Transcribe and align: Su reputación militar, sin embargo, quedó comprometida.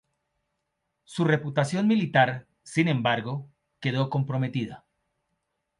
Su 1.03 1.25
reputación 1.25 1.87
militar, 1.87 2.47
sin 2.63 2.87
embargo, 2.87 3.51
quedó 3.79 4.09
comprometida. 4.09 4.83